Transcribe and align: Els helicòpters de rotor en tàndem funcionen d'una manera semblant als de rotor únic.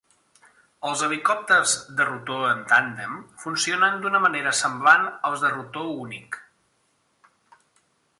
Els 0.91 1.01
helicòpters 1.07 1.73
de 1.99 2.07
rotor 2.07 2.45
en 2.51 2.63
tàndem 2.71 3.19
funcionen 3.43 4.01
d'una 4.05 4.23
manera 4.23 4.55
semblant 4.61 5.05
als 5.31 5.45
de 5.45 5.53
rotor 5.55 5.91
únic. 6.07 6.41